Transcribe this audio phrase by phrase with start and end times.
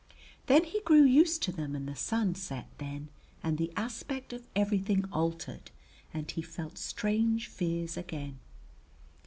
[0.47, 3.09] Then he grew used to them and the sun set then
[3.43, 5.69] and the aspect of everything altered
[6.11, 8.39] and he felt strange fears again.